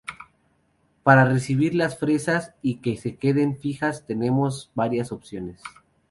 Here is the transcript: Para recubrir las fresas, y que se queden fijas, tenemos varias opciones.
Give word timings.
Para 1.03 1.25
recubrir 1.25 1.75
las 1.75 1.99
fresas, 1.99 2.55
y 2.63 2.77
que 2.77 2.97
se 2.97 3.17
queden 3.17 3.59
fijas, 3.59 4.03
tenemos 4.07 4.71
varias 4.73 5.11
opciones. 5.11 5.61